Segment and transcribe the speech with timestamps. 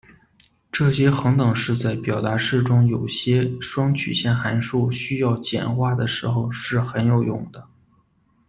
[0.71, 7.67] 这些恒等式在表达式中有些双曲函数需要简化的时候是很有用的。